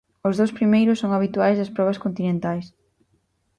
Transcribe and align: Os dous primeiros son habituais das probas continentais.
Os 0.27 0.37
dous 0.39 0.55
primeiros 0.57 0.99
son 1.01 1.11
habituais 1.17 1.57
das 1.59 1.73
probas 1.75 2.01
continentais. 2.05 2.65